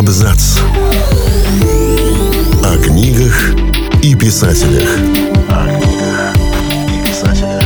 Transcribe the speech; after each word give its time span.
Абзац. 0.00 0.56
О 2.64 2.78
книгах 2.82 3.50
и 4.02 4.14
писателях. 4.14 4.88
О 5.50 5.66
книгах 5.66 6.36
и 6.88 7.06
писателях. 7.06 7.62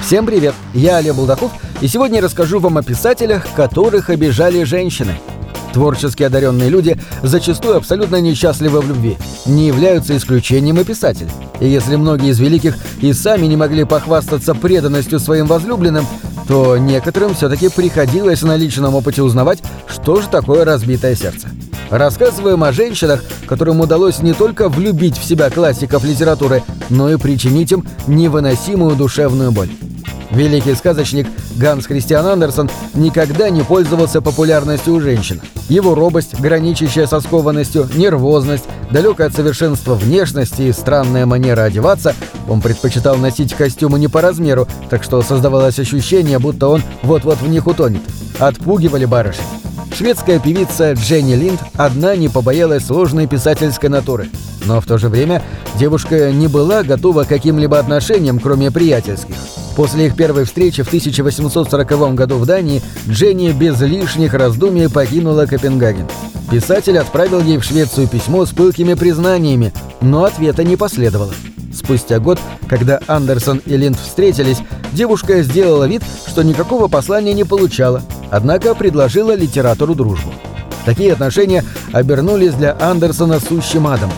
Всем 0.00 0.24
привет! 0.24 0.54
Я 0.72 0.96
Олег 0.96 1.16
Булдаков, 1.16 1.52
и 1.82 1.86
сегодня 1.86 2.22
расскажу 2.22 2.60
вам 2.60 2.78
о 2.78 2.82
писателях, 2.82 3.46
которых 3.54 4.08
обижали 4.08 4.64
женщины. 4.64 5.18
Творчески 5.74 6.22
одаренные 6.22 6.70
люди 6.70 6.98
зачастую 7.22 7.76
абсолютно 7.76 8.22
несчастливы 8.22 8.80
в 8.80 8.88
любви. 8.88 9.18
Не 9.44 9.66
являются 9.66 10.16
исключением 10.16 10.80
и 10.80 10.84
писатели. 10.84 11.30
И 11.60 11.68
если 11.68 11.96
многие 11.96 12.30
из 12.30 12.40
великих 12.40 12.76
и 13.02 13.12
сами 13.12 13.44
не 13.44 13.56
могли 13.56 13.84
похвастаться 13.84 14.54
преданностью 14.54 15.20
своим 15.20 15.46
возлюбленным, 15.46 16.06
то 16.48 16.76
некоторым 16.76 17.34
все-таки 17.34 17.68
приходилось 17.68 18.42
на 18.42 18.56
личном 18.56 18.94
опыте 18.94 19.22
узнавать, 19.22 19.62
что 19.86 20.20
же 20.20 20.28
такое 20.28 20.64
разбитое 20.64 21.14
сердце. 21.14 21.48
Рассказываем 21.90 22.64
о 22.64 22.72
женщинах, 22.72 23.22
которым 23.46 23.80
удалось 23.80 24.20
не 24.20 24.32
только 24.32 24.68
влюбить 24.68 25.18
в 25.18 25.24
себя 25.24 25.50
классиков 25.50 26.04
литературы, 26.04 26.62
но 26.88 27.10
и 27.10 27.18
причинить 27.18 27.72
им 27.72 27.86
невыносимую 28.06 28.96
душевную 28.96 29.52
боль. 29.52 29.68
Великий 30.32 30.74
сказочник 30.74 31.26
Ганс 31.56 31.86
Христиан 31.86 32.26
Андерсон 32.26 32.70
никогда 32.94 33.50
не 33.50 33.62
пользовался 33.62 34.22
популярностью 34.22 34.94
у 34.94 35.00
женщин. 35.00 35.42
Его 35.68 35.94
робость, 35.94 36.40
граничащая 36.40 37.06
со 37.06 37.20
скованностью, 37.20 37.88
нервозность, 37.94 38.64
далекая 38.90 39.28
от 39.28 39.34
совершенства 39.34 39.94
внешность 39.94 40.58
и 40.58 40.72
странная 40.72 41.26
манера 41.26 41.64
одеваться, 41.64 42.14
он 42.48 42.62
предпочитал 42.62 43.16
носить 43.16 43.52
костюмы 43.52 43.98
не 43.98 44.08
по 44.08 44.22
размеру, 44.22 44.66
так 44.88 45.02
что 45.02 45.20
создавалось 45.22 45.78
ощущение, 45.78 46.38
будто 46.38 46.68
он 46.68 46.82
вот-вот 47.02 47.38
в 47.38 47.48
них 47.48 47.66
утонет. 47.66 48.02
Отпугивали 48.38 49.04
барышень. 49.04 49.44
Шведская 49.94 50.38
певица 50.38 50.92
Дженни 50.92 51.34
Линд 51.34 51.60
одна 51.76 52.16
не 52.16 52.28
побоялась 52.28 52.86
сложной 52.86 53.26
писательской 53.26 53.90
натуры. 53.90 54.30
Но 54.64 54.80
в 54.80 54.86
то 54.86 54.96
же 54.96 55.08
время 55.08 55.42
девушка 55.78 56.32
не 56.32 56.48
была 56.48 56.82
готова 56.82 57.24
к 57.24 57.28
каким-либо 57.28 57.78
отношениям, 57.78 58.38
кроме 58.38 58.70
приятельских. 58.70 59.34
После 59.76 60.06
их 60.06 60.16
первой 60.16 60.44
встречи 60.44 60.82
в 60.82 60.86
1840 60.86 62.14
году 62.14 62.36
в 62.36 62.46
Дании 62.46 62.82
Дженни 63.08 63.52
без 63.52 63.80
лишних 63.80 64.34
раздумий 64.34 64.88
покинула 64.88 65.46
Копенгаген. 65.46 66.08
Писатель 66.50 66.98
отправил 66.98 67.40
ей 67.40 67.58
в 67.58 67.64
Швецию 67.64 68.08
письмо 68.08 68.46
с 68.46 68.50
пылкими 68.50 68.94
признаниями, 68.94 69.72
но 70.00 70.24
ответа 70.24 70.64
не 70.64 70.76
последовало. 70.76 71.32
Спустя 71.72 72.18
год, 72.18 72.38
когда 72.68 73.00
Андерсон 73.06 73.62
и 73.64 73.76
Линд 73.76 73.98
встретились, 73.98 74.58
девушка 74.92 75.42
сделала 75.42 75.88
вид, 75.88 76.02
что 76.26 76.42
никакого 76.42 76.88
послания 76.88 77.32
не 77.32 77.44
получала, 77.44 78.02
однако 78.30 78.74
предложила 78.74 79.34
литературу 79.34 79.94
дружбу. 79.94 80.32
Такие 80.84 81.12
отношения 81.12 81.64
обернулись 81.92 82.54
для 82.54 82.76
Андерсона 82.80 83.40
сущим 83.40 83.86
адом. 83.86 84.10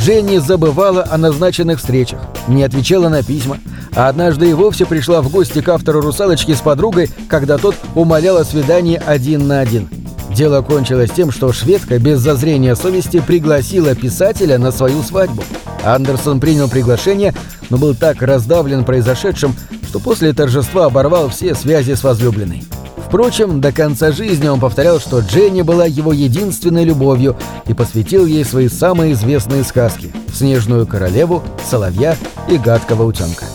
Дженни 0.00 0.38
забывала 0.38 1.06
о 1.10 1.18
назначенных 1.18 1.78
встречах, 1.78 2.20
не 2.48 2.62
отвечала 2.62 3.08
на 3.08 3.22
письма, 3.22 3.58
а 3.94 4.08
однажды 4.08 4.50
и 4.50 4.54
вовсе 4.54 4.86
пришла 4.86 5.20
в 5.20 5.30
гости 5.30 5.60
к 5.60 5.68
автору 5.68 6.00
«Русалочки» 6.00 6.54
с 6.54 6.60
подругой, 6.60 7.10
когда 7.28 7.58
тот 7.58 7.74
умолял 7.94 8.36
о 8.36 8.44
свидании 8.44 9.00
один 9.04 9.46
на 9.46 9.60
один. 9.60 9.88
Дело 10.34 10.62
кончилось 10.62 11.10
тем, 11.10 11.32
что 11.32 11.52
шведка 11.52 11.98
без 11.98 12.20
зазрения 12.20 12.76
совести 12.76 13.20
пригласила 13.20 13.94
писателя 13.94 14.58
на 14.58 14.70
свою 14.70 15.02
свадьбу. 15.02 15.42
Андерсон 15.84 16.40
принял 16.40 16.68
приглашение, 16.68 17.34
но 17.70 17.78
был 17.78 17.94
так 17.94 18.22
раздавлен 18.22 18.84
произошедшим, 18.84 19.54
что 19.88 19.98
после 19.98 20.32
торжества 20.32 20.86
оборвал 20.86 21.28
все 21.28 21.54
связи 21.54 21.94
с 21.94 22.04
возлюбленной. 22.04 22.64
Впрочем, 23.10 23.60
до 23.60 23.72
конца 23.72 24.12
жизни 24.12 24.46
он 24.46 24.60
повторял, 24.60 25.00
что 25.00 25.18
Дженни 25.18 25.62
была 25.62 25.84
его 25.84 26.12
единственной 26.12 26.84
любовью 26.84 27.36
и 27.66 27.74
посвятил 27.74 28.24
ей 28.24 28.44
свои 28.44 28.68
самые 28.68 29.14
известные 29.14 29.64
сказки 29.64 30.12
«Снежную 30.32 30.86
королеву», 30.86 31.42
«Соловья» 31.68 32.16
и 32.48 32.56
«Гадкого 32.56 33.02
утенка». 33.02 33.46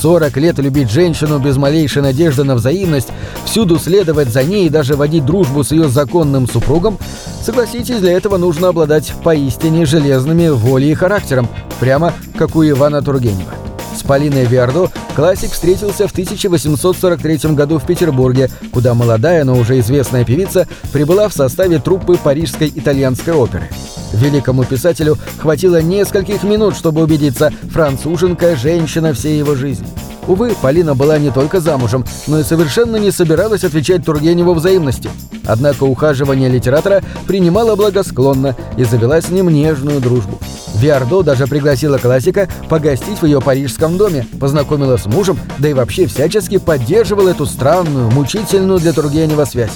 40 0.00 0.36
лет 0.38 0.58
любить 0.58 0.90
женщину 0.90 1.38
без 1.38 1.56
малейшей 1.56 2.02
надежды 2.02 2.44
на 2.44 2.54
взаимность, 2.54 3.08
всюду 3.44 3.78
следовать 3.78 4.28
за 4.28 4.42
ней 4.42 4.66
и 4.66 4.70
даже 4.70 4.96
водить 4.96 5.26
дружбу 5.26 5.62
с 5.62 5.72
ее 5.72 5.88
законным 5.88 6.48
супругом, 6.48 6.98
согласитесь, 7.42 8.00
для 8.00 8.12
этого 8.12 8.38
нужно 8.38 8.68
обладать 8.68 9.12
поистине 9.22 9.84
железными 9.84 10.48
волей 10.48 10.92
и 10.92 10.94
характером, 10.94 11.48
прямо 11.80 12.14
как 12.36 12.56
у 12.56 12.64
Ивана 12.64 13.02
Тургенева. 13.02 13.52
С 13.94 14.02
Полиной 14.02 14.46
Виардо 14.46 14.88
классик 15.14 15.52
встретился 15.52 16.08
в 16.08 16.12
1843 16.12 17.54
году 17.54 17.78
в 17.78 17.84
Петербурге, 17.84 18.48
куда 18.72 18.94
молодая, 18.94 19.44
но 19.44 19.58
уже 19.58 19.78
известная 19.80 20.24
певица 20.24 20.66
прибыла 20.92 21.28
в 21.28 21.34
составе 21.34 21.78
труппы 21.78 22.16
Парижской 22.16 22.72
итальянской 22.74 23.34
оперы. 23.34 23.68
Великому 24.12 24.64
писателю 24.64 25.16
хватило 25.38 25.80
нескольких 25.80 26.42
минут, 26.42 26.76
чтобы 26.76 27.02
убедиться, 27.02 27.52
француженка– 27.72 28.56
женщина 28.56 29.12
всей 29.12 29.38
его 29.38 29.54
жизни. 29.54 29.86
Увы, 30.26 30.54
Полина 30.60 30.94
была 30.94 31.18
не 31.18 31.30
только 31.30 31.60
замужем, 31.60 32.04
но 32.26 32.38
и 32.38 32.44
совершенно 32.44 32.96
не 32.96 33.10
собиралась 33.10 33.64
отвечать 33.64 34.04
Тургеневу 34.04 34.54
взаимностью. 34.54 35.10
Однако 35.46 35.84
ухаживание 35.84 36.48
литератора 36.48 37.02
принимала 37.26 37.74
благосклонно 37.74 38.54
и 38.76 38.84
завела 38.84 39.20
с 39.20 39.30
ним 39.30 39.48
нежную 39.48 40.00
дружбу. 40.00 40.38
Виардо 40.74 41.22
даже 41.22 41.46
пригласила 41.46 41.98
классика 41.98 42.48
погостить 42.68 43.20
в 43.20 43.26
ее 43.26 43.40
парижском 43.40 43.96
доме, 43.96 44.26
познакомила 44.38 44.96
с 44.96 45.06
мужем, 45.06 45.38
да 45.58 45.68
и 45.68 45.72
вообще 45.72 46.06
всячески 46.06 46.58
поддерживала 46.58 47.30
эту 47.30 47.46
странную, 47.46 48.10
мучительную 48.10 48.78
для 48.78 48.92
Тургенева 48.92 49.44
связь. 49.44 49.72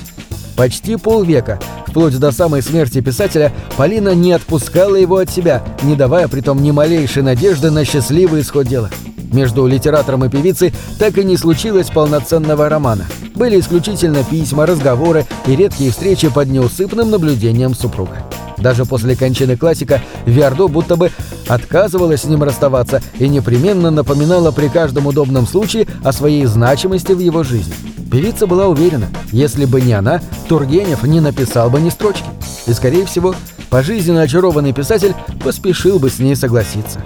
Почти 0.56 0.97
полвека, 0.97 1.59
вплоть 1.87 2.19
до 2.19 2.31
самой 2.31 2.62
смерти 2.62 3.00
писателя, 3.00 3.53
Полина 3.76 4.15
не 4.15 4.32
отпускала 4.32 4.94
его 4.94 5.16
от 5.16 5.31
себя, 5.31 5.65
не 5.82 5.97
давая 5.97 6.28
притом 6.28 6.62
ни 6.62 6.70
малейшей 6.70 7.22
надежды 7.22 7.70
на 7.70 7.84
счастливый 7.84 8.42
исход 8.42 8.69
дела. 8.69 8.91
Между 9.32 9.66
литератором 9.66 10.25
и 10.25 10.28
певицей 10.28 10.72
так 10.98 11.19
и 11.19 11.25
не 11.25 11.37
случилось 11.37 11.91
полноценного 11.91 12.69
романа. 12.69 13.04
Были 13.34 13.59
исключительно 13.59 14.22
письма, 14.22 14.64
разговоры 14.64 15.26
и 15.47 15.56
редкие 15.56 15.91
встречи 15.91 16.28
под 16.28 16.48
неусыпным 16.48 17.10
наблюдением 17.10 17.75
супруга. 17.75 18.19
Даже 18.56 18.84
после 18.84 19.16
кончины 19.16 19.56
классика 19.56 20.00
Виардо 20.25 20.69
будто 20.69 20.94
бы 20.94 21.10
отказывалась 21.48 22.22
с 22.22 22.26
ним 22.26 22.44
расставаться 22.44 23.03
и 23.19 23.28
непременно 23.28 23.91
напоминала 23.91 24.53
при 24.53 24.69
каждом 24.69 25.09
удобном 25.09 25.48
случае 25.48 25.88
о 26.04 26.12
своей 26.12 26.44
значимости 26.47 27.10
в 27.10 27.19
его 27.19 27.43
жизни. 27.43 27.75
Певица 28.14 28.47
была 28.47 28.69
уверена, 28.69 29.08
если 29.32 29.64
бы 29.64 29.80
не 29.80 29.92
она, 29.92 30.20
Тургенев 30.48 31.02
не 31.02 31.19
написал 31.19 31.69
бы 31.69 31.80
ни 31.80 31.91
строчки. 31.91 32.22
И, 32.64 32.72
скорее 32.72 33.06
всего, 33.06 33.34
пожизненно 33.70 34.22
очарованный 34.22 34.72
писатель 34.72 35.16
поспешил 35.42 35.98
бы 35.98 36.08
с 36.08 36.20
ней 36.20 36.36
согласиться. 36.36 37.02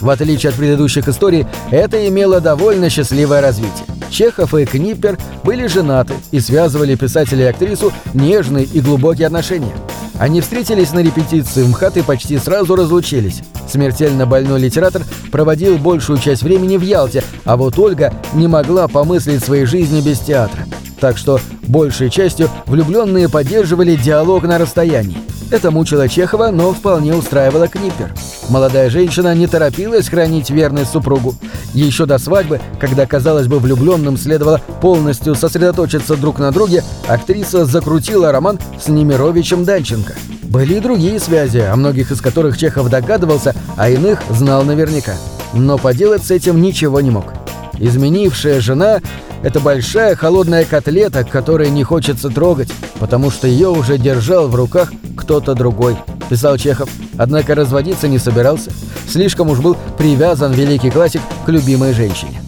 В 0.00 0.08
отличие 0.08 0.48
от 0.48 0.56
предыдущих 0.56 1.06
историй, 1.06 1.46
это 1.70 2.08
имело 2.08 2.40
довольно 2.40 2.88
счастливое 2.88 3.42
развитие. 3.42 3.84
Чехов 4.08 4.54
и 4.54 4.64
Книппер 4.64 5.18
были 5.44 5.66
женаты 5.66 6.14
и 6.30 6.40
связывали 6.40 6.94
писателя 6.94 7.44
и 7.44 7.48
актрису 7.50 7.92
нежные 8.14 8.64
и 8.64 8.80
глубокие 8.80 9.26
отношения. 9.26 9.76
Они 10.18 10.40
встретились 10.40 10.94
на 10.94 11.00
репетиции 11.00 11.62
в 11.62 11.68
МХАТ 11.68 11.98
и 11.98 12.02
почти 12.02 12.38
сразу 12.38 12.74
разлучились. 12.74 13.42
Смертельно 13.68 14.26
больной 14.26 14.60
литератор 14.60 15.02
проводил 15.30 15.76
большую 15.78 16.18
часть 16.18 16.42
времени 16.42 16.76
в 16.76 16.82
Ялте, 16.82 17.22
а 17.44 17.56
вот 17.56 17.78
Ольга 17.78 18.12
не 18.32 18.48
могла 18.48 18.88
помыслить 18.88 19.44
своей 19.44 19.66
жизни 19.66 20.00
без 20.00 20.20
театра. 20.20 20.64
Так 21.00 21.16
что, 21.16 21.40
большей 21.62 22.10
частью, 22.10 22.50
влюбленные 22.66 23.28
поддерживали 23.28 23.94
диалог 23.94 24.42
на 24.44 24.58
расстоянии. 24.58 25.18
Это 25.50 25.70
мучило 25.70 26.08
Чехова, 26.08 26.50
но 26.50 26.72
вполне 26.74 27.14
устраивало 27.14 27.68
Книппер. 27.68 28.12
Молодая 28.50 28.90
женщина 28.90 29.34
не 29.34 29.46
торопилась 29.46 30.08
хранить 30.08 30.50
верность 30.50 30.90
супругу. 30.90 31.34
Еще 31.72 32.04
до 32.04 32.18
свадьбы, 32.18 32.60
когда, 32.78 33.06
казалось 33.06 33.46
бы, 33.46 33.58
влюбленным 33.58 34.18
следовало 34.18 34.60
полностью 34.82 35.34
сосредоточиться 35.34 36.16
друг 36.16 36.38
на 36.38 36.50
друге, 36.50 36.82
актриса 37.06 37.64
закрутила 37.64 38.30
роман 38.30 38.58
с 38.78 38.88
Немировичем 38.88 39.64
Данченко. 39.64 40.14
Были 40.44 40.74
и 40.74 40.80
другие 40.80 41.18
связи, 41.18 41.58
о 41.58 41.76
многих 41.76 42.10
из 42.10 42.20
которых 42.20 42.58
Чехов 42.58 42.90
догадывался, 42.90 43.54
а 43.76 43.88
иных 43.88 44.20
знал 44.30 44.64
наверняка. 44.64 45.14
Но 45.54 45.78
поделать 45.78 46.24
с 46.24 46.30
этим 46.30 46.60
ничего 46.60 47.00
не 47.00 47.10
мог. 47.10 47.32
Изменившая 47.78 48.60
жена— 48.60 49.00
это 49.42 49.60
большая 49.60 50.16
холодная 50.16 50.64
котлета, 50.64 51.24
которой 51.24 51.70
не 51.70 51.84
хочется 51.84 52.28
трогать, 52.28 52.70
потому 52.98 53.30
что 53.30 53.46
ее 53.46 53.68
уже 53.68 53.98
держал 53.98 54.48
в 54.48 54.54
руках 54.54 54.92
кто-то 55.16 55.54
другой, 55.54 55.96
писал 56.28 56.56
Чехов. 56.56 56.88
Однако 57.16 57.54
разводиться 57.54 58.08
не 58.08 58.18
собирался. 58.18 58.72
Слишком 59.08 59.50
уж 59.50 59.60
был 59.60 59.76
привязан 59.96 60.52
великий 60.52 60.90
классик 60.90 61.22
к 61.44 61.48
любимой 61.48 61.92
женщине. 61.92 62.42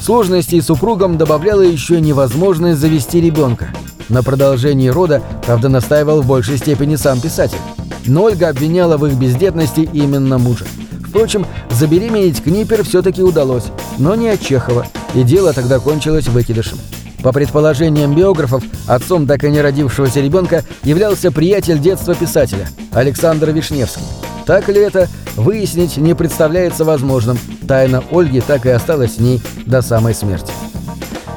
Сложностей 0.00 0.62
с 0.62 0.66
супругом 0.66 1.18
добавляла 1.18 1.62
еще 1.62 2.00
невозможность 2.00 2.78
завести 2.78 3.20
ребенка. 3.20 3.68
На 4.08 4.22
продолжении 4.22 4.88
рода, 4.88 5.20
правда, 5.44 5.68
настаивал 5.68 6.22
в 6.22 6.26
большей 6.26 6.58
степени 6.58 6.94
сам 6.96 7.20
писатель. 7.20 7.58
Но 8.06 8.24
Ольга 8.24 8.48
обвиняла 8.50 8.96
в 8.98 9.06
их 9.06 9.14
бездетности 9.14 9.88
именно 9.92 10.38
мужа. 10.38 10.64
Впрочем, 11.08 11.44
забеременеть 11.70 12.42
Книпер 12.42 12.84
все-таки 12.84 13.22
удалось, 13.22 13.64
но 13.98 14.14
не 14.14 14.28
от 14.28 14.40
Чехова, 14.40 14.86
и 15.16 15.22
дело 15.22 15.54
тогда 15.54 15.78
кончилось 15.78 16.28
выкидышем. 16.28 16.78
По 17.22 17.32
предположениям 17.32 18.14
биографов, 18.14 18.62
отцом 18.86 19.26
так 19.26 19.42
и 19.44 19.50
не 19.50 19.62
родившегося 19.62 20.20
ребенка 20.20 20.62
являлся 20.84 21.32
приятель 21.32 21.78
детства 21.78 22.14
писателя 22.14 22.68
Александр 22.92 23.50
Вишневский. 23.50 24.02
Так 24.44 24.68
ли 24.68 24.78
это, 24.78 25.08
выяснить 25.34 25.96
не 25.96 26.14
представляется 26.14 26.84
возможным. 26.84 27.38
Тайна 27.66 28.04
Ольги 28.12 28.40
так 28.40 28.66
и 28.66 28.68
осталась 28.68 29.14
с 29.14 29.18
ней 29.18 29.42
до 29.64 29.80
самой 29.80 30.14
смерти. 30.14 30.52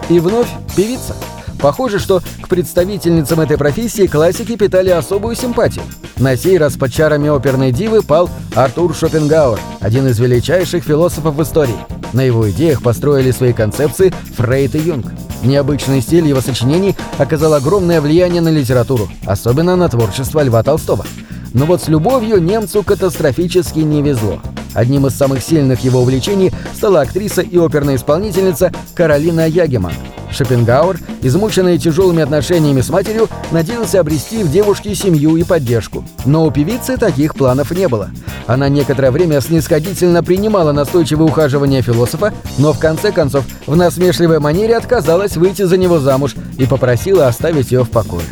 И 0.10 0.20
вновь 0.20 0.50
певица. 0.76 1.16
Похоже, 1.60 2.00
что 2.00 2.22
к 2.42 2.50
представительницам 2.50 3.40
этой 3.40 3.58
профессии 3.58 4.08
классики 4.08 4.58
питали 4.58 4.90
особую 4.90 5.36
симпатию. 5.36 5.84
На 6.18 6.36
сей 6.36 6.58
раз 6.58 6.76
под 6.76 6.92
чарами 6.92 7.30
оперной 7.30 7.72
дивы 7.72 8.02
пал 8.02 8.30
Артур 8.56 8.94
Шопенгауэр, 8.94 9.60
один 9.80 10.08
из 10.08 10.20
величайших 10.20 10.84
философов 10.84 11.36
в 11.36 11.44
истории. 11.44 11.99
На 12.14 12.22
его 12.22 12.50
идеях 12.50 12.82
построили 12.82 13.32
свои 13.32 13.54
концепции 13.54 14.14
Фрейд 14.38 14.76
и 14.76 14.80
Юнг. 14.80 15.06
Необычный 15.44 16.02
стиль 16.02 16.28
его 16.28 16.42
сочинений 16.42 16.96
оказал 17.18 17.54
огромное 17.54 18.02
влияние 18.02 18.42
на 18.42 18.50
литературу, 18.50 19.08
особенно 19.26 19.76
на 19.76 19.88
творчество 19.90 20.44
Льва 20.44 20.64
Толстого. 20.64 21.06
Но 21.54 21.66
вот 21.66 21.82
с 21.82 21.88
любовью 21.88 22.42
немцу 22.42 22.84
катастрофически 22.84 23.80
не 23.80 24.02
везло. 24.02 24.40
Одним 24.74 25.08
из 25.08 25.16
самых 25.16 25.42
сильных 25.42 25.84
его 25.84 26.02
увлечений 26.02 26.52
стала 26.76 27.02
актриса 27.02 27.42
и 27.42 27.58
оперная 27.58 27.96
исполнительница 27.96 28.72
Каролина 28.96 29.48
Ягеман. 29.48 29.94
Шопенгауэр, 30.32 31.00
измученный 31.22 31.78
тяжелыми 31.78 32.22
отношениями 32.22 32.82
с 32.82 32.90
матерью, 32.90 33.28
надеялся 33.52 34.00
обрести 34.00 34.44
в 34.44 34.52
девушке 34.52 34.96
семью 34.96 35.36
и 35.38 35.44
поддержку. 35.44 36.04
Но 36.26 36.46
у 36.46 36.52
певицы 36.52 36.98
таких 36.98 37.36
планов 37.36 37.72
не 37.72 37.88
было. 37.88 38.10
Она 38.48 38.70
некоторое 38.70 39.12
время 39.12 39.42
снисходительно 39.42 40.24
принимала 40.24 40.72
настойчивое 40.72 41.28
ухаживание 41.28 41.82
философа, 41.82 42.34
но 42.58 42.74
в 42.74 42.80
конце 42.80 43.12
концов 43.12 43.46
в 43.68 43.76
насмешливой 43.76 44.40
манере 44.40 44.78
отказалась 44.78 45.38
выйти 45.38 45.64
за 45.64 45.78
него 45.78 46.00
замуж 46.00 46.36
и 46.58 46.66
попросила 46.66 47.28
оставить 47.28 47.72
ее 47.72 47.84
в 47.84 47.90
покое. 47.90 48.26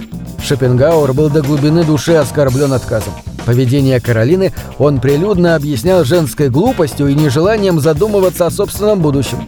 Шопенгауэр 0.43 1.13
был 1.13 1.29
до 1.29 1.41
глубины 1.41 1.83
души 1.83 2.13
оскорблен 2.13 2.73
отказом. 2.73 3.13
Поведение 3.45 4.01
Каролины 4.01 4.53
он 4.77 4.99
прилюдно 4.99 5.55
объяснял 5.55 6.03
женской 6.03 6.49
глупостью 6.49 7.07
и 7.07 7.15
нежеланием 7.15 7.79
задумываться 7.79 8.45
о 8.45 8.51
собственном 8.51 9.01
будущем. 9.01 9.47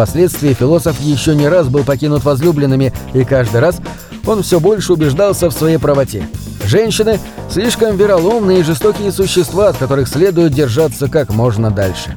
Впоследствии 0.00 0.54
философ 0.54 0.98
еще 0.98 1.36
не 1.36 1.46
раз 1.46 1.68
был 1.68 1.84
покинут 1.84 2.24
возлюбленными, 2.24 2.90
и 3.12 3.22
каждый 3.22 3.60
раз 3.60 3.82
он 4.26 4.42
все 4.42 4.58
больше 4.58 4.94
убеждался 4.94 5.50
в 5.50 5.52
своей 5.52 5.76
правоте. 5.76 6.26
Женщины– 6.64 7.20
слишком 7.50 7.98
вероломные 7.98 8.60
и 8.60 8.62
жестокие 8.62 9.12
существа, 9.12 9.68
от 9.68 9.76
которых 9.76 10.08
следует 10.08 10.54
держаться 10.54 11.08
как 11.08 11.34
можно 11.34 11.70
дальше. 11.70 12.16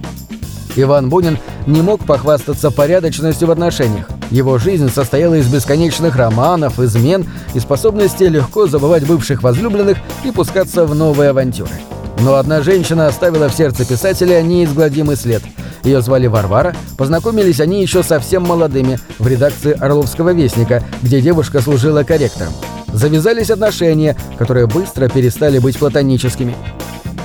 Иван 0.78 1.10
Бунин 1.10 1.38
не 1.68 1.82
мог 1.82 2.06
похвастаться 2.06 2.72
порядочностью 2.72 3.50
в 3.50 3.52
отношениях. 3.52 4.08
Его 4.32 4.60
жизнь 4.60 4.90
состояла 4.90 5.34
из 5.34 5.48
бесконечных 5.48 6.16
романов, 6.16 6.80
измен 6.80 7.26
и 7.54 7.60
способности 7.60 8.24
легко 8.24 8.66
забывать 8.66 9.06
бывших 9.06 9.44
возлюбленных 9.44 9.98
и 10.24 10.32
пускаться 10.32 10.86
в 10.86 10.96
новые 10.96 11.32
авантюры. 11.32 11.76
Но 12.22 12.36
одна 12.36 12.62
женщина 12.62 13.08
оставила 13.08 13.50
в 13.50 13.54
сердце 13.54 13.84
писателя 13.84 14.42
неизгладимый 14.42 15.18
след. 15.18 15.44
Ее 15.84 16.02
звали 16.02 16.28
Варвара, 16.28 16.76
познакомились 16.98 17.60
они 17.60 17.82
еще 17.82 18.04
совсем 18.04 18.44
молодыми, 18.44 19.00
в 19.20 19.28
редакции 19.28 19.78
«Орловского 19.78 20.34
вестника», 20.34 20.84
где 21.02 21.22
девушка 21.22 21.62
служила 21.62 22.04
корректором. 22.04 22.54
Завязались 22.94 23.50
отношения, 23.50 24.16
которые 24.38 24.68
быстро 24.68 25.10
перестали 25.10 25.60
быть 25.60 25.78
платоническими. 25.78 26.56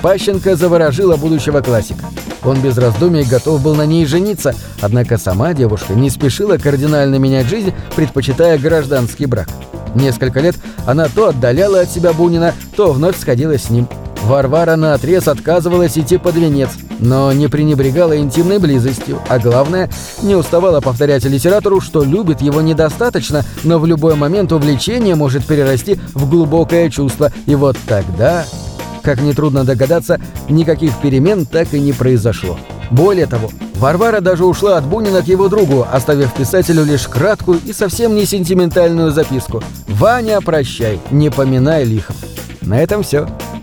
Пащенко 0.01 0.55
заворожила 0.55 1.15
будущего 1.15 1.61
классика. 1.61 2.05
Он 2.43 2.59
без 2.61 2.77
раздумий 2.77 3.23
готов 3.23 3.61
был 3.61 3.75
на 3.75 3.85
ней 3.85 4.05
жениться, 4.05 4.55
однако 4.81 5.17
сама 5.17 5.53
девушка 5.53 5.93
не 5.93 6.09
спешила 6.09 6.57
кардинально 6.57 7.15
менять 7.15 7.47
жизнь, 7.47 7.73
предпочитая 7.95 8.57
гражданский 8.57 9.25
брак. 9.25 9.49
Несколько 9.95 10.39
лет 10.39 10.55
она 10.85 11.07
то 11.07 11.29
отдаляла 11.29 11.81
от 11.81 11.91
себя 11.91 12.13
Бунина, 12.13 12.53
то 12.75 12.91
вновь 12.93 13.19
сходилась 13.19 13.63
с 13.63 13.69
ним. 13.69 13.87
Варвара 14.23 14.75
наотрез 14.75 15.27
отказывалась 15.27 15.97
идти 15.97 16.17
под 16.17 16.35
венец, 16.35 16.69
но 16.99 17.31
не 17.31 17.47
пренебрегала 17.47 18.17
интимной 18.17 18.59
близостью, 18.59 19.19
а 19.27 19.39
главное, 19.39 19.89
не 20.21 20.35
уставала 20.35 20.81
повторять 20.81 21.23
литератору, 21.25 21.81
что 21.81 22.03
любит 22.03 22.41
его 22.41 22.61
недостаточно, 22.61 23.43
но 23.63 23.79
в 23.79 23.85
любой 23.85 24.15
момент 24.15 24.51
увлечение 24.51 25.15
может 25.15 25.45
перерасти 25.45 25.99
в 26.13 26.29
глубокое 26.29 26.89
чувство, 26.89 27.31
и 27.45 27.55
вот 27.55 27.77
тогда 27.87 28.45
как 29.01 29.21
нетрудно 29.21 29.63
догадаться, 29.63 30.19
никаких 30.49 30.95
перемен 30.97 31.45
так 31.45 31.73
и 31.73 31.79
не 31.79 31.93
произошло. 31.93 32.57
Более 32.91 33.27
того, 33.27 33.49
Варвара 33.75 34.19
даже 34.19 34.45
ушла 34.45 34.77
от 34.77 34.85
Бунина 34.85 35.21
к 35.21 35.27
его 35.27 35.47
другу, 35.47 35.87
оставив 35.91 36.33
писателю 36.33 36.83
лишь 36.83 37.07
краткую 37.07 37.59
и 37.65 37.73
совсем 37.73 38.15
не 38.15 38.25
сентиментальную 38.25 39.11
записку. 39.11 39.63
«Ваня, 39.87 40.41
прощай, 40.41 40.99
не 41.11 41.29
поминай 41.29 41.85
лихом». 41.85 42.15
На 42.61 42.81
этом 42.81 43.03
все. 43.03 43.27